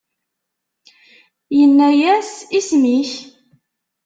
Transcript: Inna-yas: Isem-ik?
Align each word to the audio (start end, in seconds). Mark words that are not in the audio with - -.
Inna-yas: 1.63 2.31
Isem-ik? 2.59 3.11